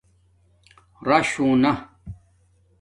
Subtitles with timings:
[1.07, 1.71] رش ہونا